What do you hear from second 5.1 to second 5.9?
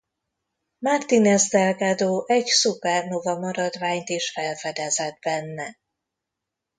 benne.